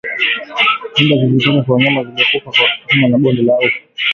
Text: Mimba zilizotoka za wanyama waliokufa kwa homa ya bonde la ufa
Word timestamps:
Mimba 0.97 1.17
zilizotoka 1.25 1.67
za 1.67 1.73
wanyama 1.73 1.99
waliokufa 2.01 2.51
kwa 2.63 2.69
homa 2.91 3.07
ya 3.07 3.17
bonde 3.17 3.41
la 3.41 3.53
ufa 3.57 3.79